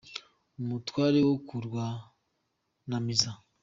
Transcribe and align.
Umutware 0.61 1.19
wo 1.27 1.35
ku 1.47 1.55
rwanamiza 1.65 3.31